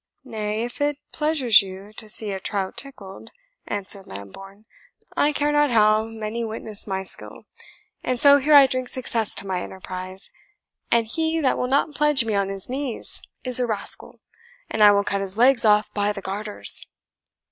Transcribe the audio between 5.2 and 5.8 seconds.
care not